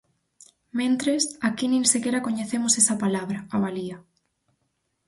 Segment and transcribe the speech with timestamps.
[0.79, 3.97] "Mentres, aquí nin sequera coñecemos esa palabra", avalía.